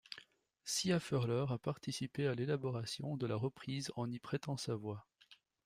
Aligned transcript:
Sia 0.63 0.99
Furler 0.99 1.45
a 1.51 1.59
participé 1.59 2.25
à 2.25 2.33
l'élaboration 2.33 3.17
de 3.17 3.27
la 3.27 3.35
reprise 3.35 3.91
en 3.95 4.09
y 4.09 4.17
prêtant 4.17 4.57
sa 4.57 4.73
voix. 4.73 5.05